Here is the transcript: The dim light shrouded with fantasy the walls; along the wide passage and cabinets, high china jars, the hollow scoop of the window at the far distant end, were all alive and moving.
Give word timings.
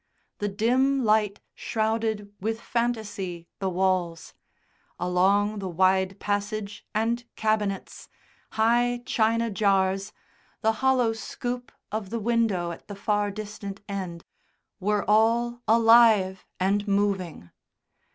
The 0.39 0.47
dim 0.47 1.03
light 1.05 1.39
shrouded 1.53 2.33
with 2.39 2.59
fantasy 2.59 3.47
the 3.59 3.69
walls; 3.69 4.33
along 4.99 5.59
the 5.59 5.69
wide 5.69 6.19
passage 6.19 6.83
and 6.95 7.23
cabinets, 7.35 8.09
high 8.53 9.03
china 9.05 9.51
jars, 9.51 10.11
the 10.61 10.71
hollow 10.81 11.13
scoop 11.13 11.71
of 11.91 12.09
the 12.09 12.19
window 12.19 12.71
at 12.71 12.87
the 12.87 12.95
far 12.95 13.29
distant 13.29 13.81
end, 13.87 14.25
were 14.79 15.05
all 15.07 15.61
alive 15.67 16.47
and 16.59 16.87
moving. 16.87 17.51